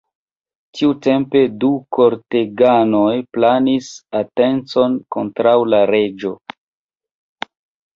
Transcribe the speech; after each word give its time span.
Tiutempe 0.77 1.41
du 1.65 1.69
korteganoj 1.99 3.13
planis 3.37 3.93
atencon 4.25 5.01
kontraŭ 5.19 5.57
la 5.73 5.87
reĝo. 5.97 6.39